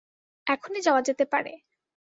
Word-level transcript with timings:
এখনই 0.47 0.81
যাওয়া 0.81 1.01
যেতে 1.01 1.25
পারে। 1.25 1.53